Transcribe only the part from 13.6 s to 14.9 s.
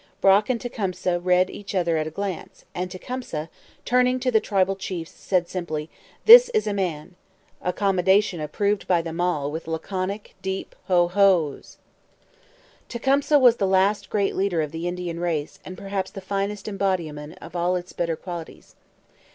last great leader of the